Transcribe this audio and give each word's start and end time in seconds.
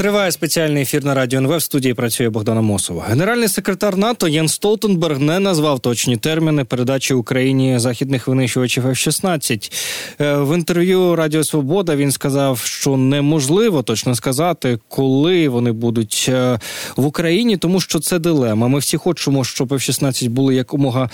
Триває 0.00 0.32
спеціальний 0.32 0.82
ефір 0.82 1.04
на 1.04 1.14
радіо 1.14 1.38
НВ. 1.38 1.56
В 1.56 1.62
студії 1.62 1.94
працює 1.94 2.28
Богдана 2.28 2.60
Мосова. 2.60 3.04
Генеральний 3.08 3.48
секретар 3.48 3.96
НАТО 3.96 4.28
Єн 4.28 4.48
Столтенберг 4.48 5.18
не 5.18 5.40
назвав 5.40 5.80
точні 5.80 6.16
терміни 6.16 6.64
передачі 6.64 7.14
Україні 7.14 7.78
західних 7.78 8.28
винищувачів 8.28 8.86
F-16. 8.86 9.72
Е, 10.20 10.36
в 10.36 10.56
інтерв'ю 10.56 11.16
Радіо 11.16 11.44
Свобода 11.44 11.96
він 11.96 12.12
сказав, 12.12 12.58
що 12.58 12.96
неможливо 12.96 13.82
точно 13.82 14.14
сказати, 14.14 14.78
коли 14.88 15.48
вони 15.48 15.72
будуть 15.72 16.26
е, 16.28 16.58
в 16.96 17.06
Україні, 17.06 17.56
тому 17.56 17.80
що 17.80 17.98
це 17.98 18.18
дилема. 18.18 18.68
Ми 18.68 18.78
всі 18.78 18.96
хочемо, 18.96 19.44
щоб 19.44 19.72
F-16 19.72 20.28
були 20.28 20.54
якомога 20.54 21.10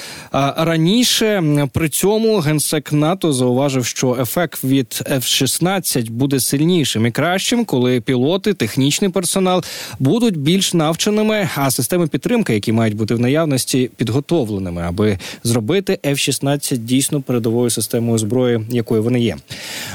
раніше. 0.56 1.42
При 1.72 1.88
цьому 1.88 2.38
генсек 2.38 2.92
НАТО 2.92 3.32
зауважив, 3.32 3.86
що 3.86 4.16
ефект 4.20 4.64
від 4.64 5.02
F-16 5.10 6.10
буде 6.10 6.40
сильнішим 6.40 7.06
і 7.06 7.10
кращим, 7.10 7.64
коли 7.64 8.00
пілоти 8.00 8.54
технічний 8.76 9.10
персонал 9.10 9.62
будуть 9.98 10.36
більш 10.36 10.74
навченими, 10.74 11.48
а 11.56 11.70
системи 11.70 12.06
підтримки, 12.06 12.54
які 12.54 12.72
мають 12.72 12.94
бути 12.96 13.14
в 13.14 13.20
наявності, 13.20 13.90
підготовленими, 13.96 14.82
аби 14.82 15.18
зробити 15.44 15.98
F-16 16.04 16.76
дійсно 16.76 17.22
передовою 17.22 17.70
системою 17.70 18.18
зброї, 18.18 18.60
якою 18.70 19.02
вони 19.02 19.20
є. 19.20 19.36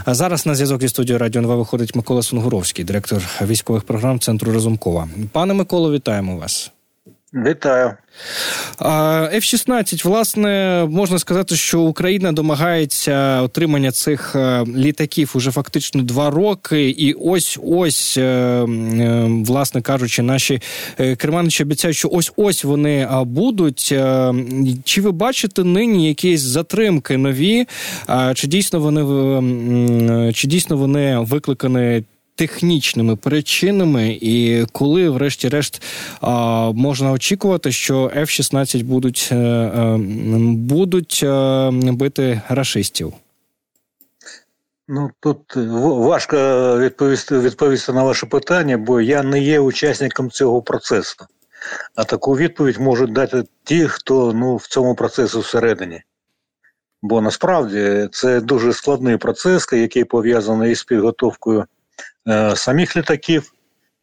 А 0.06 0.14
зараз 0.14 0.46
на 0.46 0.56
зв'язок 0.56 0.82
зі 0.82 0.90
студією 0.90 1.20
Радіо 1.20 1.42
НВ 1.42 1.58
виходить 1.58 1.96
Микола 1.96 2.22
Сунгуровський, 2.22 2.86
директор 2.86 3.22
військових 3.42 3.84
програм 3.84 4.20
Центру 4.20 4.54
Разумкова. 4.54 5.10
Пане 5.32 5.54
Миколо, 5.54 5.92
вітаємо 5.92 6.38
вас. 6.38 6.72
Вітаю. 7.34 7.94
F-16, 9.36 10.08
власне, 10.08 10.86
можна 10.90 11.20
сказати, 11.20 11.56
що 11.56 11.82
Україна 11.82 12.32
домагається 12.32 13.42
отримання 13.42 13.92
цих 13.92 14.36
е, 14.36 14.66
літаків 14.76 15.32
уже 15.36 15.52
фактично 15.52 16.02
два 16.02 16.30
роки, 16.30 16.90
і 16.90 17.14
ось 17.14 17.60
ось, 17.64 18.18
е, 18.18 18.24
е, 18.24 19.28
власне 19.46 19.82
кажучи, 19.82 20.22
наші 20.22 20.62
керманичі 21.18 21.64
обіцяють, 21.64 21.98
що 21.98 22.10
ось 22.12 22.32
ось 22.36 22.64
вони 22.64 23.08
будуть. 23.26 23.96
Чи 24.84 25.02
ви 25.02 25.12
бачите 25.12 25.64
нині 25.64 26.08
якісь 26.08 26.42
затримки 26.42 27.18
нові? 27.18 27.68
Чи 28.34 28.48
дійсно 28.48 28.80
вони 28.80 30.34
чи 30.34 30.48
дійсно 30.48 30.78
вони 30.78 31.18
викликані 31.20 32.04
технічними 32.42 33.16
причинами, 33.16 34.18
і 34.22 34.66
коли, 34.72 35.10
врешті-решт, 35.10 35.82
можна 36.74 37.12
очікувати, 37.12 37.72
що 37.72 38.12
F-16 38.16 38.84
будуть 38.84 39.30
е, 39.32 39.36
е, 39.36 39.98
будуть 40.56 41.20
е, 41.24 41.72
бити 41.72 42.42
рашистів? 42.50 43.14
Ну 44.88 45.10
тут 45.20 45.56
важко 45.56 46.38
відповісти 46.80 47.40
відповісти 47.40 47.94
на 47.94 48.04
ваше 48.04 48.26
питання, 48.26 48.78
бо 48.78 49.02
я 49.02 49.24
не 49.24 49.40
є 49.40 49.60
учасником 49.60 50.32
цього 50.32 50.62
процесу. 50.62 51.26
А 51.96 52.04
таку 52.04 52.38
відповідь 52.38 52.80
можуть 52.80 53.14
дати 53.14 53.44
ті, 53.64 53.88
хто 53.88 54.34
ну, 54.34 54.56
в 54.56 54.68
цьому 54.68 54.96
процесі 54.96 55.40
всередині. 55.40 56.02
Бо 57.02 57.22
насправді 57.22 58.08
це 58.12 58.42
дуже 58.42 58.74
складний 58.74 59.18
процес, 59.18 59.68
який 59.74 60.04
пов'язаний 60.04 60.72
із 60.72 60.84
підготовкою 60.84 61.66
самих 62.56 62.98
літаків, 62.98 63.54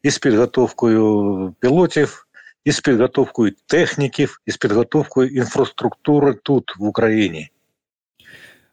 із 0.03 0.17
підготовкою 0.17 1.55
пілотів, 1.59 2.27
із 2.65 2.79
підготовкою 2.79 3.53
техніків, 3.65 4.41
із 4.45 4.57
підготовкою 4.57 5.29
інфраструктури 5.29 6.35
тут, 6.43 6.75
в 6.79 6.83
Україні. 6.83 7.49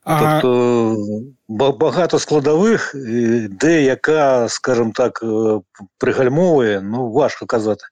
А... 0.04 0.40
Тобто 0.40 0.96
багато 1.78 2.18
складових, 2.18 2.92
де 3.50 3.82
яка, 3.82 4.48
скажімо 4.48 4.92
так, 4.94 5.20
е, 5.22 5.60
пригальмовує, 5.98 6.80
ну 6.80 7.12
важко 7.12 7.46
казати. 7.46 7.84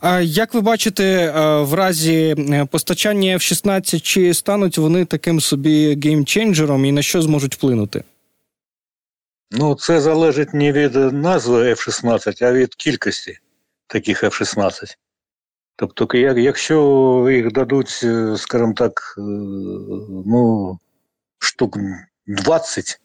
А 0.00 0.20
як 0.20 0.54
ви 0.54 0.60
бачите, 0.60 1.04
е, 1.04 1.60
в 1.62 1.74
разі 1.74 2.36
постачання 2.70 3.36
F-16, 3.36 4.00
чи 4.00 4.34
стануть 4.34 4.78
вони 4.78 5.04
таким 5.04 5.40
собі 5.40 6.00
геймченджером 6.04 6.84
і 6.84 6.92
на 6.92 7.02
що 7.02 7.22
зможуть 7.22 7.54
вплинути? 7.54 8.04
Ну, 9.50 9.74
це 9.74 10.00
залежить 10.00 10.54
не 10.54 10.72
від 10.72 10.94
назви 11.12 11.72
F-16, 11.72 12.44
а 12.44 12.52
від 12.52 12.74
кількості 12.74 13.38
таких 13.86 14.24
F-16. 14.24 14.96
Тобто, 15.76 16.08
якщо 16.16 17.28
їх 17.30 17.52
дадуть, 17.52 18.00
е, 18.04 18.36
скажімо 18.36 18.72
так, 18.76 19.14
е, 19.18 19.20
ну, 20.26 20.78
штук 21.38 21.78
20, 22.26 23.00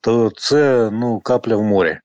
то 0.00 0.30
це 0.36 0.90
ну, 0.92 1.20
капля 1.20 1.56
в 1.56 1.62
морі. 1.62 1.98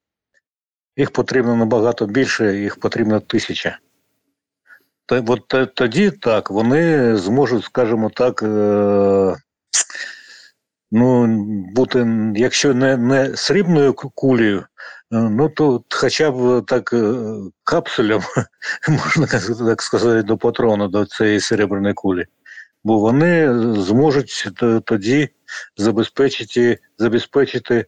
Їх 0.97 1.11
потрібно 1.11 1.55
набагато 1.55 2.05
більше, 2.05 2.57
їх 2.57 2.79
потрібно 2.79 3.19
тисяча. 3.19 3.79
От 5.09 5.75
тоді 5.75 6.11
так, 6.11 6.51
вони 6.51 7.15
зможуть, 7.17 7.63
скажімо 7.63 8.09
так, 8.09 8.43
е, 8.43 9.35
ну, 10.91 11.27
бути, 11.75 12.07
якщо 12.35 12.73
не 12.73 12.97
не 12.97 13.37
срібною 13.37 13.93
кулею, 13.93 14.59
е, 14.59 14.65
ну 15.11 15.49
то 15.49 15.83
хоча 15.89 16.31
б 16.31 16.65
так 16.67 16.93
е, 16.93 17.13
капсулям, 17.63 18.21
можна 18.89 19.27
так 19.67 19.81
сказати, 19.81 20.23
до 20.23 20.37
патрону, 20.37 20.87
до 20.87 21.05
цієї 21.05 21.39
серебряної 21.39 21.93
кулі. 21.93 22.25
Бо 22.83 22.99
вони 22.99 23.59
зможуть 23.73 24.49
тоді 24.85 25.29
забезпечити 25.77 26.79
забезпечити 26.97 27.85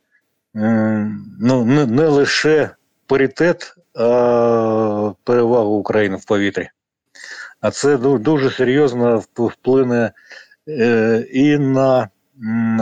ну, 0.54 1.66
не, 1.66 1.86
не 1.86 2.08
лише 2.08 2.70
паритет, 3.08 3.76
а 3.96 5.12
перевагу 5.24 5.76
України 5.76 6.16
в 6.16 6.26
повітрі. 6.26 6.70
А 7.62 7.72
це 7.72 7.98
дуже 7.98 8.52
серйозно 8.52 9.24
вплине 9.36 10.12
е, 10.68 11.26
і 11.32 11.58
на 11.58 12.10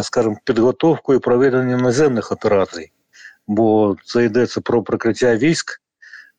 скажімо, 0.02 0.38
підготовку 0.44 1.14
і 1.14 1.20
проведення 1.20 1.78
наземних 1.78 2.32
операцій, 2.32 2.92
бо 3.48 3.96
це 4.06 4.26
йдеться 4.26 4.62
про 4.62 4.84
прикриття 4.84 5.36
військ 5.36 5.82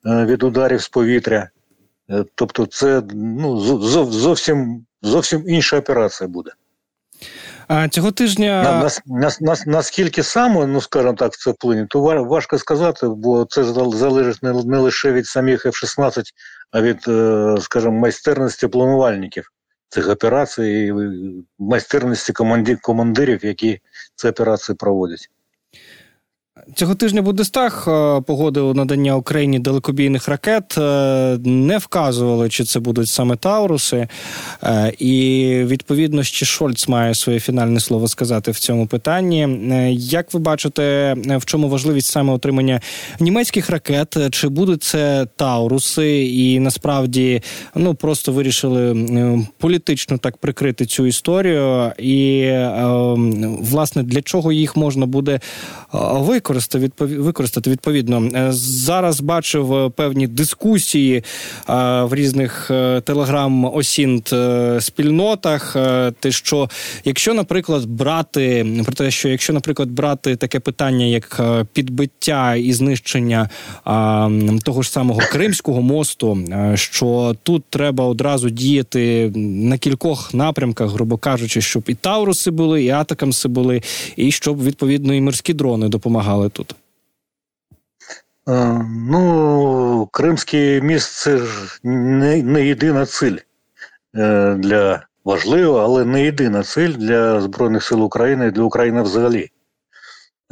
е, 0.07 0.25
від 0.25 0.43
ударів 0.43 0.83
з 0.83 0.89
повітря. 0.89 1.49
Е, 2.11 2.25
тобто, 2.35 2.67
це 2.67 3.03
ну, 3.15 3.61
зовсім 4.11 4.87
зовсім 5.03 5.45
інша 5.49 5.79
операція 5.79 6.29
буде. 6.29 6.51
А 7.69 7.89
цього 7.89 8.13
тижня 8.13 8.63
на, 8.63 8.91
на, 9.21 9.31
на, 9.41 9.57
наскільки 9.67 10.23
саме, 10.23 10.67
ну 10.67 10.81
скажімо 10.81 11.13
так, 11.13 11.33
це 11.33 11.51
вплине, 11.51 11.87
то 11.91 12.01
важко 12.25 12.59
сказати, 12.59 13.09
бо 13.09 13.45
це 13.45 13.65
залежить 13.65 14.43
не, 14.43 14.53
не 14.53 14.79
лише 14.79 15.13
від 15.13 15.27
самих 15.27 15.67
F-16, 15.67 16.23
а 16.71 16.83
від, 16.83 16.99
е, 17.09 17.57
скажімо, 17.61 17.93
майстерності 17.93 18.69
планувальників 18.69 19.51
цих 19.89 20.09
операцій, 20.09 20.95
майстерності 21.59 22.33
командирів, 22.83 23.45
які 23.45 23.81
ці 24.15 24.29
операції 24.29 24.77
проводять. 24.77 25.31
Цього 26.75 26.95
тижня 26.95 27.23
Будестаг 27.23 27.85
е, 27.89 28.21
погодив 28.21 28.75
надання 28.75 29.17
Україні 29.17 29.59
далекобійних 29.59 30.29
ракет. 30.29 30.79
Е, 30.79 31.39
не 31.45 31.79
вказували, 31.79 32.49
чи 32.49 32.65
це 32.65 32.81
будуть 32.81 33.09
саме 33.09 33.37
Тауруси, 33.37 34.09
е, 34.63 34.93
і 34.99 35.45
відповідно 35.65 36.23
ще 36.23 36.47
Шольц 36.47 36.89
має 36.89 37.15
своє 37.15 37.41
фінальне 37.41 37.81
слово 37.81 38.09
сказати 38.09 38.51
в 38.51 38.59
цьому 38.59 38.87
питанні. 38.87 39.49
Як 39.93 40.35
ви 40.35 40.41
бачите, 40.41 41.15
в 41.15 41.45
чому 41.45 41.69
важливість 41.69 42.11
саме 42.11 42.33
отримання 42.33 42.81
німецьких 43.21 43.71
ракет? 43.71 44.17
Чи 44.31 44.49
будуть 44.49 44.83
це 44.83 45.27
Тауруси? 45.37 46.27
І 46.27 46.61
насправді 46.61 47.43
ну 47.75 47.95
просто 47.95 48.33
вирішили 48.33 49.07
політично 49.59 50.19
так 50.19 50.37
прикрити 50.37 50.87
цю 50.87 51.07
історію, 51.07 51.93
і 51.99 52.51
власне 53.61 54.03
для 54.03 54.23
чого 54.23 54.53
їх 54.53 54.77
можна 54.77 55.07
буде 55.07 55.41
використати? 56.49 56.89
використати 57.39 57.71
відповідно. 57.71 58.31
Е, 58.35 58.49
зараз 58.53 59.21
бачив 59.21 59.75
е, 59.75 59.91
певні 59.91 60.27
дискусії 60.27 61.17
е, 61.17 61.23
в 62.03 62.15
різних 62.15 62.71
телеграм-осінт 63.05 64.35
спільнотах. 64.81 65.77
Те, 66.21 66.31
що 66.31 66.69
якщо, 67.05 67.35
наприклад, 67.35 67.85
брати 67.85 68.67
про 68.85 68.95
те, 68.95 69.11
що 69.11 69.29
якщо, 69.29 69.53
наприклад, 69.53 69.91
брати 69.91 70.37
таке 70.37 70.61
питання, 70.61 71.05
як 71.05 71.41
підбиття 71.73 72.55
і 72.55 72.73
знищення 72.73 73.49
того 74.65 74.83
ж 74.83 74.91
самого 74.91 75.21
Кримського 75.33 75.83
мосту, 75.83 76.39
що 76.75 77.37
тут 77.43 77.65
треба 77.71 78.05
одразу 78.05 78.51
діяти 78.51 79.33
на 79.35 79.79
кількох 79.79 80.35
напрямках, 80.35 80.91
грубо 80.91 81.17
кажучи, 81.17 81.61
щоб 81.61 81.83
і 81.87 81.95
Тауруси 81.95 82.51
були, 82.51 82.85
і 82.85 82.91
Атакамси 82.91 83.49
були, 83.49 83.83
і 84.17 84.33
щоб 84.33 84.65
відповідно 84.65 85.15
і 85.15 85.21
морські 85.21 85.55
дрони 85.55 85.89
допомагали 85.89 86.38
тут? 86.49 86.75
Е, 88.49 88.85
ну, 89.11 90.09
Кримський 90.13 90.81
міст 90.83 91.13
це 91.13 91.39
ж 91.39 91.81
не 91.83 92.43
не 92.43 92.67
єдина 92.67 93.07
ціль 93.07 93.37
е, 94.17 94.55
для 94.55 95.07
важлива, 95.25 95.85
але 95.85 96.05
не 96.05 96.25
єдина 96.25 96.63
ціль 96.63 96.93
для 96.93 97.41
Збройних 97.41 97.85
сил 97.85 98.05
України 98.05 98.47
і 98.47 98.51
для 98.51 98.63
України 98.63 99.03
взагалі. 99.03 99.51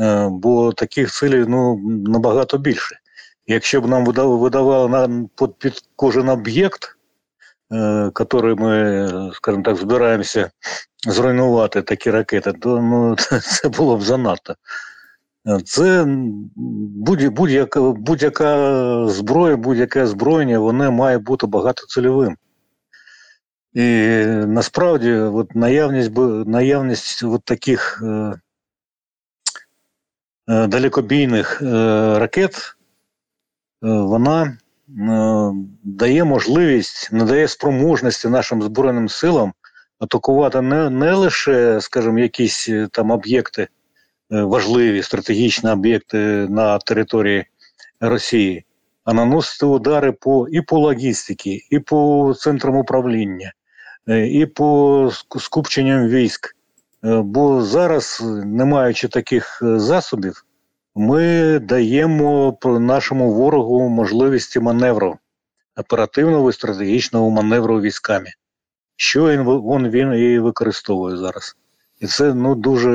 Е, 0.00 0.28
бо 0.30 0.72
таких 0.72 1.12
цілей 1.12 1.44
ну, 1.48 1.80
набагато 2.06 2.58
більше. 2.58 2.98
Якщо 3.46 3.80
б 3.80 3.86
нам 3.86 4.04
видавали 4.04 4.88
на, 4.88 5.28
під 5.58 5.82
кожен 5.96 6.28
об'єкт, 6.28 6.96
який 8.20 8.54
ми, 8.54 9.30
скажімо 9.34 9.62
так, 9.62 9.76
збираємося 9.76 10.50
зруйнувати 11.06 11.82
такі 11.82 12.10
ракети, 12.10 12.52
то 12.52 12.80
ну, 12.80 13.16
це 13.40 13.68
було 13.68 13.96
б 13.96 14.02
занадто. 14.02 14.54
Це 15.64 16.04
будь-яка 16.06 17.80
будь-яка 17.80 19.08
зброя, 19.08 19.56
будь-яке 19.56 20.02
озброєння, 20.02 20.58
воно 20.58 20.92
має 20.92 21.18
бути 21.18 21.46
багатоцільовим. 21.46 22.36
І 23.72 23.82
насправді 24.46 25.12
от 25.12 25.54
наявність 25.54 26.12
наявність 26.46 27.22
от 27.22 27.44
таких 27.44 28.02
е, 28.02 28.34
е, 30.48 30.66
далекобійних 30.66 31.62
е, 31.62 31.66
ракет, 32.18 32.54
е, 32.56 32.66
вона 33.80 34.42
е, 34.44 34.56
дає 35.82 36.24
можливість, 36.24 37.12
надає 37.12 37.48
спроможності 37.48 38.28
нашим 38.28 38.62
Збройним 38.62 39.08
силам 39.08 39.52
атакувати 39.98 40.60
не 40.60 40.90
не 40.90 41.12
лише, 41.12 41.80
скажімо, 41.80 42.18
якісь 42.18 42.68
е, 42.68 42.88
там 42.92 43.10
об'єкти, 43.10 43.68
важливі 44.30 45.02
стратегічні 45.02 45.70
об'єкти 45.70 46.18
на 46.50 46.78
території 46.78 47.44
Росії, 48.00 48.64
а 49.04 49.12
наносити 49.12 49.66
удари 49.66 50.12
по 50.12 50.48
і 50.48 50.60
по 50.60 50.78
логістиці, 50.78 51.66
і 51.70 51.78
по 51.78 52.34
центрам 52.38 52.76
управління, 52.76 53.52
і 54.06 54.46
по 54.46 55.10
скупченням 55.38 56.08
військ. 56.08 56.56
Бо 57.02 57.62
зараз, 57.62 58.22
не 58.44 58.64
маючи 58.64 59.08
таких 59.08 59.58
засобів, 59.62 60.44
ми 60.94 61.58
даємо 61.58 62.58
нашому 62.64 63.32
ворогу 63.32 63.88
можливості 63.88 64.60
маневру, 64.60 65.18
оперативного 65.76 66.50
і 66.50 66.52
стратегічного 66.52 67.30
маневру 67.30 67.80
військами, 67.80 68.30
що 68.96 69.28
він, 69.28 69.90
він 69.90 70.12
і 70.12 70.38
використовує 70.38 71.16
зараз. 71.16 71.56
І 72.00 72.06
це 72.06 72.34
ну, 72.34 72.54
дуже 72.54 72.90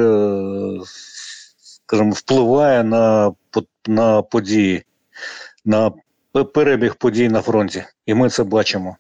скажімо, 1.92 2.12
впливає 2.12 2.84
на 2.84 3.34
на 3.88 4.22
події, 4.22 4.84
на 5.66 5.92
перебіг 6.54 6.96
подій 6.96 7.30
на 7.30 7.42
фронті. 7.42 7.84
І 8.06 8.14
ми 8.14 8.30
це 8.30 8.44
бачимо. 8.44 8.98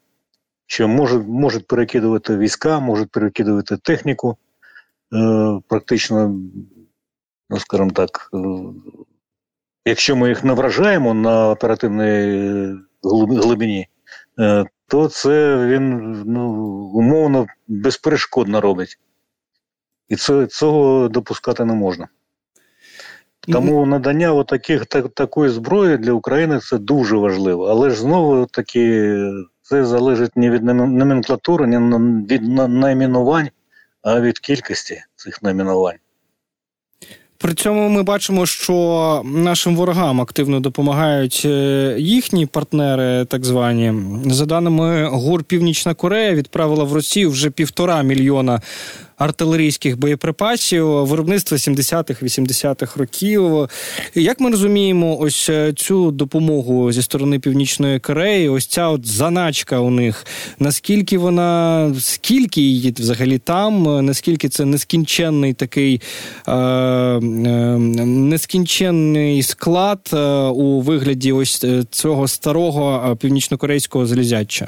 Що 0.66 0.88
можуть 0.88 1.28
можуть 1.28 1.68
перекидувати 1.68 2.38
війська, 2.38 2.80
можуть 2.80 3.12
перекидувати 3.12 3.78
техніку. 3.78 4.38
Е, 5.14 5.60
Практично, 5.68 6.36
ну 7.50 7.60
скажімо 7.60 7.92
так, 7.92 8.30
е, 8.34 8.38
якщо 9.86 10.16
ми 10.16 10.30
їх 10.30 10.44
не 10.44 10.54
вражаємо 10.54 11.14
на 11.14 11.50
оперативній 11.50 12.76
глибині, 13.04 13.88
е, 14.40 14.66
то 14.88 15.08
це 15.08 15.66
він 15.68 16.12
ну, 16.26 16.52
умовно 16.94 17.48
безперешкодно 17.68 18.62
робить. 18.62 19.00
І 20.10 20.16
це, 20.16 20.48
цього 20.48 21.08
допускати 21.08 21.66
не 21.66 21.74
можна. 21.74 22.08
Тому 23.48 23.86
надання 23.86 24.34
отаких, 24.34 24.86
так, 24.86 25.10
такої 25.10 25.50
зброї 25.50 25.98
для 25.98 26.12
України 26.12 26.60
це 26.60 26.78
дуже 26.78 27.18
важливо. 27.18 27.66
Але 27.66 27.90
ж 27.90 27.96
знову 27.96 28.46
таки 28.46 29.18
це 29.62 29.86
залежить 29.86 30.38
не 30.38 30.50
від 30.50 30.64
номенклатури, 30.64 31.68
не 31.68 31.98
від 32.30 32.44
найменувань, 32.70 33.50
а 34.02 34.22
від 34.22 34.40
кількості 34.40 35.04
цих 35.16 35.44
найменувань. 35.44 35.98
При 37.42 37.54
цьому 37.54 37.90
ми 37.90 38.04
бачимо, 38.04 38.46
що 38.46 39.22
нашим 39.26 39.76
ворогам 39.76 40.22
активно 40.22 40.60
допомагають 40.60 41.42
е, 41.46 41.96
їхні 42.00 42.46
партнери, 42.46 43.26
так 43.26 43.46
звані. 43.46 43.94
За 44.26 44.46
даними 44.46 45.06
ГУР 45.08 45.44
Північна 45.44 45.94
Корея 45.94 46.36
відправила 46.36 46.84
в 46.84 46.94
Росію 46.94 47.30
вже 47.30 47.50
півтора 47.50 48.02
мільйона 48.02 48.62
артилерійських 49.22 50.00
боєприпасів, 50.00 50.88
виробництва 50.88 51.58
70-х, 51.58 52.24
80-х 52.24 53.00
років. 53.00 53.70
Як 54.16 54.40
ми 54.40 54.52
розуміємо, 54.52 55.20
ось 55.20 55.50
е, 55.50 55.74
цю 55.74 56.12
допомогу 56.12 56.92
зі 56.92 57.02
сторони 57.02 57.40
Північної 57.40 58.00
Кореї, 58.00 58.50
ось 58.50 58.66
ця 58.66 58.88
от 58.88 59.08
заначка 59.08 59.80
у 59.80 59.90
них, 59.90 60.26
наскільки 60.60 61.18
вона, 61.18 61.94
скільки 62.00 62.62
її 62.62 62.92
взагалі 62.98 63.38
там, 63.38 64.06
наскільки 64.06 64.50
це 64.50 64.66
нескінченний 64.66 65.54
такий 65.54 66.02
е, 66.48 66.54
е, 66.54 67.20
нескінченний 68.06 69.44
склад 69.44 70.10
е, 70.14 70.18
у 70.46 70.82
вигляді 70.82 71.32
ось 71.32 71.64
е, 71.64 71.84
цього 71.92 72.28
старого 72.28 73.18
північнокорейського 73.20 74.06
залізяча? 74.06 74.68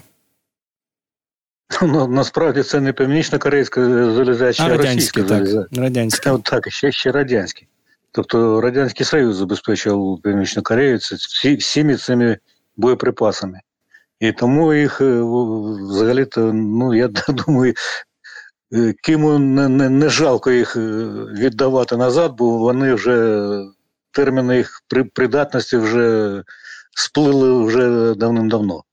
Ну, 1.87 2.07
Насправді 2.07 2.63
це 2.63 2.79
не 2.79 2.93
північно-корейська 2.93 3.85
залізяча, 4.13 4.65
а 4.65 4.77
російська 4.77 5.23
залізяча. 5.23 5.67
Радянська. 5.71 6.31
От 6.31 6.43
так, 6.43 6.71
ще 6.71 6.91
ще 6.91 7.11
радянський. 7.11 7.67
Тобто 8.11 8.61
Радянський 8.61 9.05
Союз 9.05 9.35
забезпечував 9.35 10.19
Північну 10.23 10.63
Корею 10.63 10.97
всі, 10.97 11.55
всіми 11.55 11.97
цими 11.97 12.37
боєприпасами. 12.77 13.59
І 14.19 14.31
тому 14.31 14.73
їх 14.73 15.01
е, 15.01 15.21
взагалі-то, 15.89 16.53
ну, 16.53 16.93
я 16.93 17.07
думаю, 17.29 17.73
е, 18.73 18.93
ким 19.03 19.53
не, 19.55 19.69
не, 19.69 19.89
не 19.89 20.09
жалко 20.09 20.51
їх 20.51 20.75
е, 20.75 20.79
віддавати 21.37 21.97
назад, 21.97 22.33
бо 22.37 22.57
вони 22.57 22.93
вже 22.93 23.47
терміни 24.11 24.57
їх 24.57 24.81
придатності 25.13 25.77
вже 25.77 26.43
сплили 26.95 27.65
вже 27.65 28.13
давним-давно. 28.15 28.83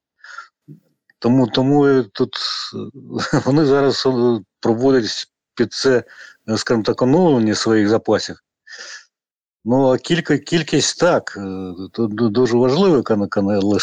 Тому 1.20 1.46
тому 1.46 2.02
тут 2.02 2.37
вони 3.44 3.64
зараз 3.64 4.06
е, 4.06 4.40
проводять 4.61 5.26
під 5.55 5.72
це, 5.72 6.05
е, 6.49 6.56
скажімо 6.56 6.82
так, 6.82 7.02
оновлення 7.02 7.55
своїх 7.55 7.88
запасів. 7.88 8.37
Ну, 9.64 9.93
а 9.93 9.99
кілька, 9.99 10.38
кількість 10.38 11.00
так, 11.00 11.37
е, 11.37 11.72
дуже 12.08 12.56
важливо, 12.56 13.02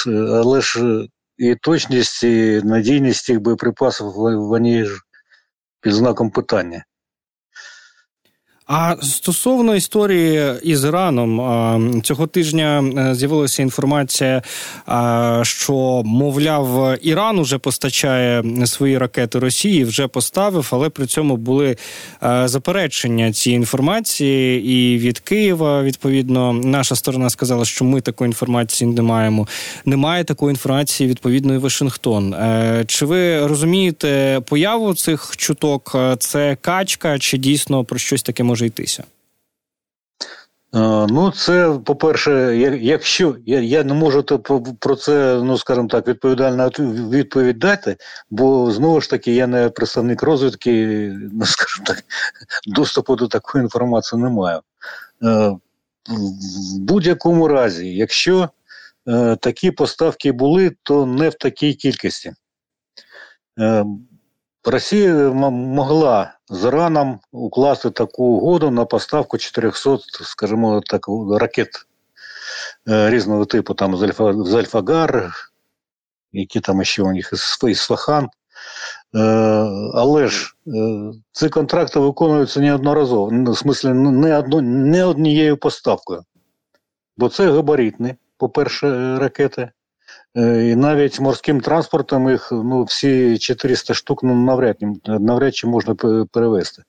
але 0.06 0.62
ж 0.62 1.08
і 1.38 1.56
точність, 1.56 2.24
і 2.24 2.62
надійність 2.64 3.26
цих 3.26 3.40
боєприпасів 3.40 4.12
вони 4.16 4.86
ж 4.86 5.00
під 5.82 5.94
знаком 5.94 6.32
питання. 6.32 6.86
А 8.68 8.96
стосовно 9.02 9.76
історії 9.76 10.54
із 10.64 10.84
Іраном, 10.84 12.02
цього 12.02 12.28
тижня 12.28 12.84
е, 12.98 13.16
з'явилася 13.16 13.62
інформація, 13.62 14.42
що 15.42 16.02
мовляв, 16.06 16.98
Іран 17.02 17.40
уже 17.40 17.58
постачає 17.58 18.44
свої 18.66 18.98
ракети 18.98 19.40
Росії, 19.40 19.84
вже 19.84 20.08
поставив, 20.08 20.70
але 20.72 20.90
при 20.90 21.06
цьому 21.06 21.38
були 21.38 21.78
е, 22.24 22.48
заперечення 22.48 23.34
цієї 23.34 23.58
інформації. 23.58 24.66
І 24.66 24.98
від 24.98 25.20
Києва 25.20 25.84
відповідно 25.84 26.54
наша 26.54 26.96
сторона 26.96 27.30
сказала, 27.30 27.66
що 27.66 27.86
ми 27.86 28.02
такої 28.02 28.28
інформації 28.28 28.92
не 28.92 29.02
маємо. 29.02 29.48
Немає 29.86 30.24
такої 30.24 30.50
інформації 30.50 31.10
відповідно 31.10 31.54
і 31.54 31.58
Вашингтон. 31.58 32.34
Е, 32.34 32.84
чи 32.88 33.06
ви 33.06 33.48
розумієте 33.48 34.42
появу 34.46 34.94
цих 34.94 35.38
чуток? 35.38 35.96
Це 36.20 36.58
качка, 36.62 37.20
чи 37.20 37.38
дійсно 37.38 37.84
про 37.84 38.00
щось 38.00 38.24
таке 38.24 38.44
може? 38.44 38.57
Може 38.58 38.66
йтися? 38.66 39.04
Ну, 41.10 41.32
це, 41.32 41.80
по-перше, 41.86 42.58
якщо 42.82 43.36
я 43.46 43.60
я 43.60 43.84
не 43.84 43.94
можу 43.94 44.24
про 44.80 44.96
це, 44.96 45.42
ну 45.44 45.58
скажімо 45.58 45.88
так, 45.88 46.08
відповідальну 46.08 46.68
відповідь 47.10 47.60
дати, 47.60 47.98
бо 48.30 48.72
знову 48.72 49.02
ж 49.02 49.10
таки 49.10 49.36
я 49.36 49.48
не 49.48 49.70
представник 49.70 50.24
розвідки, 50.24 50.88
ну 51.34 51.46
скажімо 51.46 51.86
так, 51.86 52.04
доступу 52.68 53.16
до 53.16 53.28
такої 53.28 53.64
інформації 53.64 54.22
не 54.22 54.30
маю. 54.30 54.62
В 55.22 56.80
будь-якому 56.80 57.48
разі, 57.48 57.96
якщо 57.96 58.50
е, 59.08 59.36
такі 59.36 59.72
поставки 59.72 60.32
були, 60.32 60.72
то 60.84 61.06
не 61.06 61.30
в 61.30 61.34
такій 61.34 61.74
кількості. 61.74 62.34
Е, 64.68 64.72
Росія 64.72 65.14
могла 65.52 66.34
з 66.50 66.68
Іраном 66.68 67.20
укласти 67.32 67.90
таку 67.90 68.24
угоду 68.24 68.72
на 68.72 68.86
поставку 68.86 69.38
400, 69.38 69.98
скажімо 70.24 70.82
так, 70.86 71.06
ракет 71.40 71.70
е, 72.90 73.10
різного 73.10 73.46
типу, 73.46 73.74
там 73.74 73.98
з 73.98 74.04
Альфа, 74.04 74.34
з 74.34 74.54
Альфагар, 74.54 75.32
які 76.32 76.60
там 76.60 76.84
ще 76.84 77.04
у 77.04 77.12
них 77.12 77.34
із 77.68 77.80
Фахан. 77.80 78.30
Е, 79.16 79.20
але 79.94 80.28
ж 80.28 80.56
е, 80.68 81.12
ці 81.32 81.50
контракти 81.50 82.00
виконуються 82.00 82.60
неодноразово, 82.60 83.52
в 83.52 83.58
смислі 83.58 83.90
не, 83.90 84.38
одно, 84.38 84.62
не 84.62 85.06
однією 85.06 85.58
поставкою. 85.58 86.24
Бо 87.18 87.30
це 87.30 87.52
габаритні, 87.52 88.16
по-перше, 88.38 89.18
ракети. 89.20 89.72
Е, 90.36 90.70
і 90.70 90.76
навіть 90.76 91.20
морським 91.20 91.62
транспортом 91.62 92.30
їх 92.30 92.52
ну, 92.52 92.84
всі 92.84 93.38
400 93.38 93.94
штук 93.94 94.24
ну, 94.24 94.36
навряд, 94.36 94.78
навряд 95.06 95.56
чи 95.56 95.68
можна 95.68 95.96
перевезти. 96.32 96.84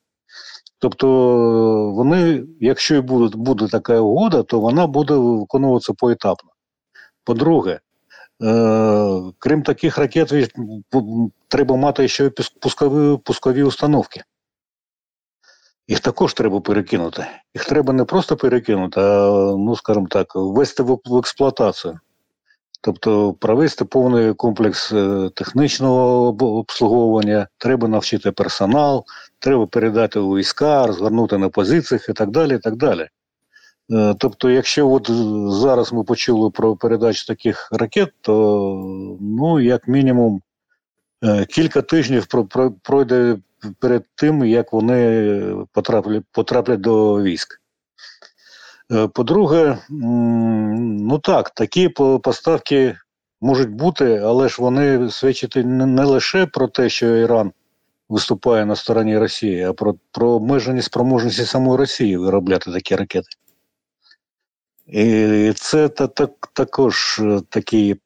Тобто 0.78 1.08
вони, 1.94 2.44
якщо 2.60 2.94
і 2.94 3.00
буде, 3.00 3.36
буде 3.36 3.68
така 3.68 4.00
угода, 4.00 4.42
то 4.42 4.60
вона 4.60 4.86
буде 4.86 5.14
виконуватися 5.14 5.92
поетапно. 5.92 6.50
По-друге, 7.24 7.80
е, 8.42 9.22
крім 9.38 9.62
таких 9.62 9.98
ракет, 9.98 10.54
треба 11.48 11.76
мати 11.76 12.08
ще 12.08 12.30
пускові, 12.60 13.18
пускові 13.24 13.62
установки. 13.62 14.22
Їх 15.88 16.00
також 16.00 16.34
треба 16.34 16.60
перекинути. 16.60 17.26
Їх 17.54 17.64
треба 17.64 17.92
не 17.92 18.04
просто 18.04 18.36
перекинути, 18.36 19.00
а, 19.00 19.30
ну, 19.58 19.76
скажімо 19.76 20.06
так, 20.10 20.32
ввести 20.34 20.82
в, 20.82 21.00
в 21.04 21.16
експлуатацію. 21.16 22.00
Тобто 22.80 23.32
провести 23.32 23.84
повний 23.84 24.34
комплекс 24.34 24.92
е, 24.92 25.30
технічного 25.34 26.28
обслуговування, 26.58 27.48
треба 27.58 27.88
навчити 27.88 28.32
персонал, 28.32 29.04
треба 29.38 29.66
передати 29.66 30.18
у 30.18 30.36
війська, 30.36 30.86
розгорнути 30.86 31.38
на 31.38 31.48
позиціях 31.48 32.08
і 32.08 32.12
так 32.12 32.30
далі. 32.30 32.54
і 32.54 32.58
так 32.58 32.76
далі. 32.76 33.08
Е, 33.92 34.14
тобто, 34.18 34.50
якщо 34.50 34.90
от 34.90 35.10
зараз 35.52 35.92
ми 35.92 36.04
почули 36.04 36.50
про 36.50 36.76
передачу 36.76 37.26
таких 37.26 37.68
ракет, 37.72 38.12
то 38.20 39.16
ну, 39.20 39.60
як 39.60 39.88
мінімум 39.88 40.42
е, 41.24 41.44
кілька 41.44 41.82
тижнів 41.82 42.26
пройде 42.82 43.36
перед 43.78 44.04
тим, 44.14 44.44
як 44.44 44.72
вони 44.72 45.66
потраплять, 45.72 46.24
потраплять 46.32 46.80
до 46.80 47.22
військ. 47.22 47.60
Е, 48.92 49.08
по-друге, 49.08 49.78
ну 49.88 51.18
так, 51.18 51.50
такі 51.50 51.88
поставки 52.22 52.96
можуть 53.40 53.70
бути, 53.70 54.16
але 54.16 54.48
ж 54.48 54.62
вони 54.62 55.10
свідчать 55.10 55.56
не 55.64 56.04
лише 56.04 56.46
про 56.46 56.68
те, 56.68 56.88
що 56.88 57.16
Іран 57.16 57.52
виступає 58.08 58.66
на 58.66 58.76
стороні 58.76 59.18
Росії, 59.18 59.62
а 59.62 59.72
про 59.72 59.94
про 60.10 60.30
обмежені 60.30 60.82
спроможності 60.82 61.44
самої 61.44 61.78
Росії 61.78 62.16
виробляти 62.16 62.72
такі 62.72 62.96
ракети. 62.96 63.28
І 64.86 65.52
це 65.56 65.88
та, 65.88 66.06
та, 66.06 66.28
також 66.52 67.18
е, 67.22 67.40
такий 67.48 68.00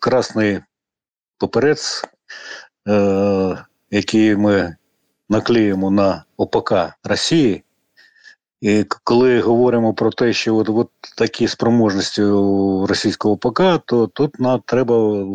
красний 0.00 0.60
поперець, 1.38 2.04
е, 2.88 3.64
який 3.90 4.36
ми 4.36 4.76
наклеїмо 5.28 5.90
на 5.90 6.24
ОПК 6.36 6.72
Росії. 7.04 7.64
І 8.62 8.84
коли 9.04 9.40
говоримо 9.40 9.94
про 9.94 10.10
те, 10.10 10.32
що 10.32 10.56
от, 10.56 10.68
от 10.68 10.90
такі 11.16 11.48
спроможності 11.48 12.22
російського 12.88 13.36
ПК, 13.36 13.62
то 13.84 14.06
тут 14.06 14.40
нам 14.40 14.62
треба, 14.66 15.26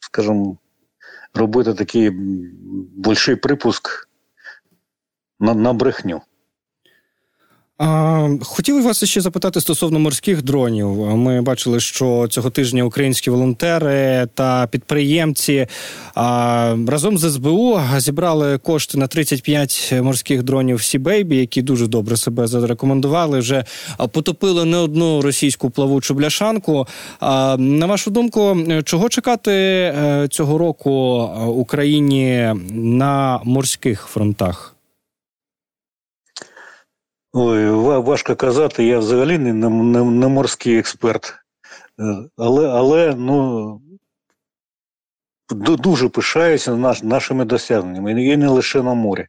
скажімо, 0.00 0.56
робити 1.34 1.74
такий 1.74 2.10
більший 2.96 3.36
припуск 3.36 4.08
на, 5.40 5.54
на 5.54 5.72
брехню. 5.72 6.20
Хотів 8.42 8.82
вас 8.82 9.04
ще 9.04 9.20
запитати 9.20 9.60
стосовно 9.60 9.98
морських 9.98 10.42
дронів. 10.42 10.88
Ми 11.16 11.42
бачили, 11.42 11.80
що 11.80 12.26
цього 12.30 12.50
тижня 12.50 12.84
українські 12.84 13.30
волонтери 13.30 14.28
та 14.34 14.66
підприємці 14.66 15.66
разом 16.86 17.18
з 17.18 17.30
СБУ 17.32 17.80
зібрали 17.96 18.58
кошти 18.58 18.98
на 18.98 19.06
35 19.06 19.94
морських 20.02 20.42
дронів 20.42 20.82
Сібейбі, 20.82 21.36
які 21.36 21.62
дуже 21.62 21.86
добре 21.86 22.16
себе 22.16 22.46
зарекомендували. 22.46 23.38
Вже 23.38 23.64
потопили 24.12 24.64
не 24.64 24.76
одну 24.76 25.20
російську 25.20 25.70
плавучу 25.70 26.14
бляшанку. 26.14 26.86
На 27.58 27.86
вашу 27.86 28.10
думку, 28.10 28.56
чого 28.84 29.08
чекати 29.08 29.52
е, 29.52 30.26
цього 30.30 30.58
року 30.58 31.20
Україні 31.46 32.54
на 32.72 33.40
морських 33.44 34.02
фронтах? 34.02 34.71
Ой, 37.34 37.70
важко 38.00 38.36
казати, 38.36 38.84
я 38.84 38.98
взагалі 38.98 39.38
не 39.38 39.52
не, 39.52 40.04
не 40.04 40.28
морський 40.28 40.78
експерт. 40.78 41.34
Е, 42.00 42.28
але 42.36 42.68
але 42.68 43.14
ну, 43.14 43.80
дуже 45.58 46.08
пишаюся 46.08 46.76
наш, 46.76 47.02
нашими 47.02 47.44
досягненнями, 47.44 48.24
і 48.24 48.36
не 48.36 48.48
лише 48.48 48.82
на 48.82 48.94
морі. 48.94 49.26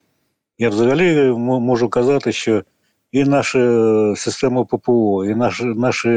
Я 0.57 0.69
взагалі 0.69 1.31
можу 1.37 1.89
казати, 1.89 2.31
що 2.31 2.63
і 3.11 3.23
наша 3.23 4.13
система 4.15 4.65
ППО, 4.65 5.25
і 5.25 5.35
наші 5.35 5.63
наші 5.63 6.09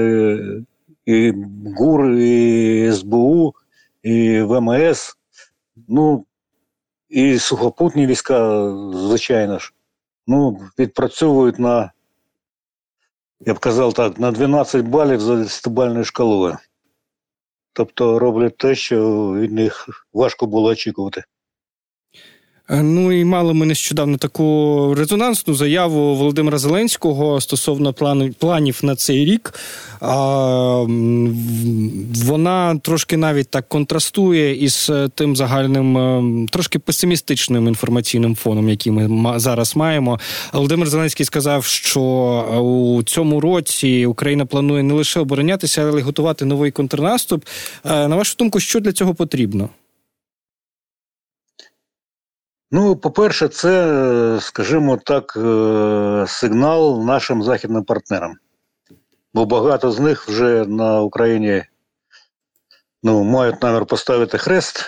і 1.06 1.32
ГУР, 1.76 2.10
і 2.10 2.92
СБУ, 2.92 3.54
і 4.02 4.40
ВМС, 4.40 5.16
ну, 5.88 6.24
і 7.08 7.38
сухопутні 7.38 8.06
війська, 8.06 8.70
звичайно 8.94 9.58
ж 9.58 9.72
ну, 10.26 10.60
відпрацьовують 10.78 11.58
на, 11.58 11.92
я 13.40 13.54
б 13.54 13.58
казав 13.58 13.92
так, 13.92 14.18
на 14.18 14.30
12 14.30 14.84
балів 14.84 15.20
за 15.20 15.34
10-бальною 15.34 16.04
шкалою. 16.04 16.58
Тобто 17.72 18.18
роблять 18.18 18.56
те, 18.56 18.74
що 18.74 19.32
від 19.32 19.52
них 19.52 19.88
важко 20.12 20.46
було 20.46 20.68
очікувати. 20.68 21.24
Е, 22.70 22.82
ну 22.82 23.12
і 23.12 23.24
мали 23.24 23.54
ми 23.54 23.66
нещодавно 23.66 24.16
таку 24.16 24.94
резонансну 24.96 25.54
заяву 25.54 26.14
Володимира 26.16 26.58
Зеленського 26.58 27.40
стосовно 27.40 27.94
планів 28.38 28.78
на 28.82 28.96
цей 28.96 29.24
рік. 29.24 29.54
Вона 32.24 32.78
трошки 32.82 33.16
навіть 33.16 33.48
так 33.48 33.68
контрастує 33.68 34.64
із 34.64 34.90
е, 34.90 35.08
тим 35.14 35.36
загальним, 35.36 35.98
е, 35.98 36.46
трошки 36.52 36.78
песимістичним 36.78 37.68
інформаційним 37.68 38.36
фоном, 38.36 38.68
який 38.68 38.92
ми 38.92 39.38
зараз 39.40 39.76
маємо. 39.76 40.20
Володимир 40.52 40.88
Зеленський 40.88 41.26
сказав, 41.26 41.64
що 41.64 42.00
у 42.60 43.02
цьому 43.02 43.40
році 43.40 44.06
Україна 44.06 44.46
планує 44.46 44.82
не 44.82 44.94
лише 44.94 45.20
оборонятися, 45.20 45.82
але 45.82 46.00
й 46.00 46.02
готувати 46.02 46.44
новий 46.44 46.70
контрнаступ. 46.70 47.44
На 47.84 48.16
вашу 48.16 48.34
думку, 48.38 48.60
що 48.60 48.80
для 48.80 48.92
цього 48.92 49.14
потрібно? 49.14 49.68
Ну, 52.70 52.96
по-перше, 52.96 53.48
це, 53.48 54.38
скажімо 54.40 54.96
так, 54.96 55.36
е, 55.36 56.24
сигнал 56.28 57.04
нашим 57.04 57.42
західним 57.42 57.84
партнерам. 57.84 58.34
Бо 59.34 59.46
багато 59.46 59.90
з 59.90 60.00
них 60.00 60.28
вже 60.28 60.64
на 60.64 61.00
Україні 61.00 61.64
ну, 63.02 63.24
мають 63.24 63.62
намір 63.62 63.86
поставити 63.86 64.38
хрест, 64.38 64.84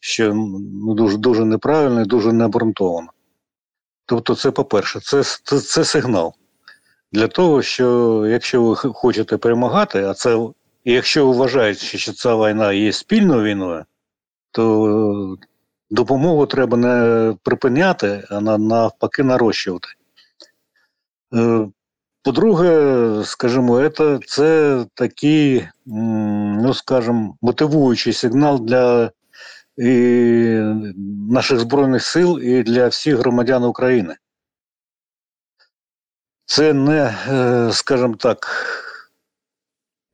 що 0.00 0.34
ну, 0.34 0.94
дуже 0.94 1.16
дуже 1.16 1.44
неправильно 1.44 2.00
і 2.02 2.04
дуже 2.04 2.32
необґрунтовано. 2.32 3.08
Тобто, 4.06 4.34
це 4.34 4.50
по-перше, 4.50 5.00
це, 5.00 5.22
це, 5.22 5.60
це 5.60 5.84
сигнал 5.84 6.34
для 7.12 7.28
того, 7.28 7.62
що 7.62 8.26
якщо 8.26 8.62
ви 8.62 8.76
хочете 8.76 9.36
перемагати, 9.36 10.04
а 10.04 10.14
це, 10.14 10.48
якщо 10.84 11.26
ви 11.26 11.36
вважаєте, 11.36 11.80
що 11.80 12.12
ця 12.12 12.36
війна 12.36 12.72
є 12.72 12.92
спільною 12.92 13.42
війною, 13.42 13.84
то 14.50 15.36
допомогу 15.94 16.46
треба 16.46 16.76
не 16.76 17.34
припиняти, 17.42 18.24
а 18.30 18.40
навпаки 18.40 19.22
нарощувати. 19.22 19.88
Е, 21.34 21.68
по-друге, 22.22 23.24
скажімо, 23.24 23.88
це, 23.88 24.18
це 24.26 24.84
такий, 24.94 25.68
ну 25.86 26.74
скажімо, 26.74 27.36
мотивуючий 27.42 28.12
сигнал 28.12 28.60
для 28.60 29.10
і 29.76 29.90
наших 31.30 31.58
Збройних 31.58 32.04
сил 32.04 32.40
і 32.42 32.62
для 32.62 32.88
всіх 32.88 33.16
громадян 33.16 33.64
України. 33.64 34.16
Це 36.46 36.72
не, 36.72 37.14
е, 37.28 37.72
скажімо 37.72 38.14
так, 38.14 38.46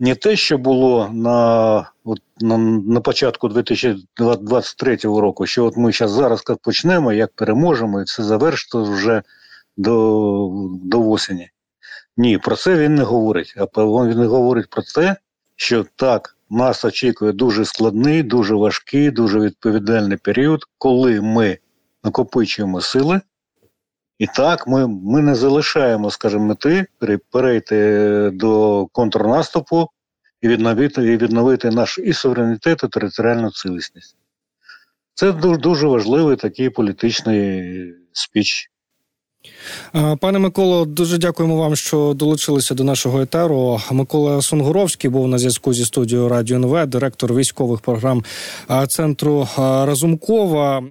не 0.00 0.14
те, 0.14 0.36
що 0.36 0.58
було 0.58 1.10
на 1.12 1.76
от, 2.04 2.20
на, 2.40 2.58
на 2.58 3.00
початку 3.00 3.48
2023 3.48 4.96
року, 4.96 5.46
що 5.46 5.64
от 5.64 5.76
ми 5.76 5.92
зараз 5.92 6.10
зараз 6.10 6.44
як 6.48 6.58
почнемо, 6.58 7.12
як 7.12 7.32
переможемо, 7.32 8.00
і 8.00 8.04
все 8.04 8.22
завершиться 8.22 8.78
вже 8.78 9.22
до 9.76 10.50
до 10.84 11.10
осені. 11.10 11.50
Ні, 12.16 12.38
про 12.38 12.56
це 12.56 12.76
він 12.76 12.94
не 12.94 13.02
говорить. 13.02 13.54
А 13.56 13.66
він 13.84 14.26
говорить 14.26 14.70
про 14.70 14.82
те, 14.82 15.16
що 15.56 15.86
так, 15.96 16.36
нас 16.50 16.84
очікує 16.84 17.32
дуже 17.32 17.64
складний, 17.64 18.22
дуже 18.22 18.54
важкий, 18.54 19.10
дуже 19.10 19.40
відповідальний 19.40 20.16
період, 20.16 20.60
коли 20.78 21.20
ми 21.20 21.58
накопичуємо 22.04 22.80
сили. 22.80 23.20
І 24.20 24.26
так, 24.26 24.66
ми 24.66 24.86
ми 24.86 25.22
не 25.22 25.34
залишаємо, 25.34 26.10
скажімо, 26.10 26.44
мети 26.44 26.86
перейти 27.30 28.30
до 28.32 28.86
контрнаступу 28.92 29.88
і 30.40 30.48
відновити 30.48 31.12
і 31.12 31.16
відновити 31.16 31.70
наш 31.70 31.98
і 31.98 32.12
суверенітет, 32.12 32.80
і 32.84 32.88
територіальну 32.88 33.50
цілісність. 33.50 34.16
Це 35.14 35.32
дуже 35.32 35.56
дуже 35.56 35.86
важливий 35.86 36.36
такий 36.36 36.70
політичний 36.70 37.94
спіч. 38.12 38.70
Пане 40.20 40.38
Миколо, 40.38 40.84
дуже 40.84 41.18
дякуємо 41.18 41.56
вам, 41.56 41.76
що 41.76 42.12
долучилися 42.16 42.74
до 42.74 42.84
нашого 42.84 43.20
етеру. 43.20 43.80
Микола 43.90 44.42
Сунгуровський 44.42 45.10
був 45.10 45.28
на 45.28 45.38
зв'язку 45.38 45.74
зі 45.74 45.84
студією 45.84 46.28
Радіо 46.28 46.56
НВ, 46.56 46.86
директор 46.86 47.34
військових 47.34 47.80
програм 47.80 48.24
центру 48.88 49.48
Разумкова. 49.58 50.82